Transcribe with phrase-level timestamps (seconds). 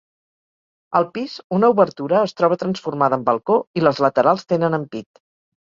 [0.99, 5.25] Al pis una obertura es troba transformada en balcó i les laterals tenen ampit.